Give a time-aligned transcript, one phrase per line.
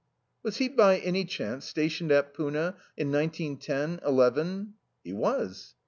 [0.41, 5.75] "Was he by any chance stationed at Poona in nineteen ten, eleven?" "He was."